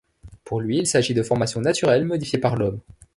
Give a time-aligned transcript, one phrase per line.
[0.45, 2.79] Pour lui, il s'agit de formations naturelles modifiées par l'homme.